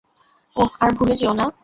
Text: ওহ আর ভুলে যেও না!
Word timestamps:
ওহ 0.55 0.71
আর 0.79 0.91
ভুলে 0.97 1.15
যেও 1.15 1.33
না! 1.33 1.45